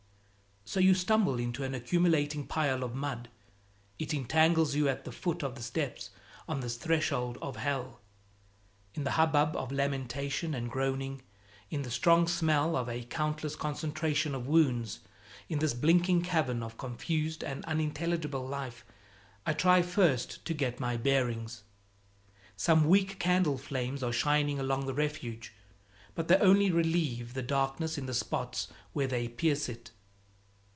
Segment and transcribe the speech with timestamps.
[0.63, 3.27] So you stumble into an accumulating pile of mud;
[3.99, 6.11] it entangles you at the foot of the steps
[6.47, 7.99] on this threshold of hell.
[8.95, 11.23] In the hubbub of lamentation and groaning,
[11.69, 14.99] in the strong smell of a countless concentration of wounds,
[15.49, 18.85] in this blinking cavern of confused and unintelligible life,
[19.45, 21.63] I try first to get my bearings.
[22.55, 25.53] Some weak candle flames are shining along the Refuge,
[26.15, 29.91] but they only relieve the darkness in the spots where they pierce it.